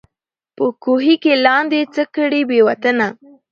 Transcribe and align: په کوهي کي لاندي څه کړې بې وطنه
په 0.55 0.65
کوهي 0.83 1.15
کي 1.23 1.33
لاندي 1.45 1.81
څه 1.95 2.03
کړې 2.15 2.41
بې 2.49 2.59
وطنه 2.67 3.07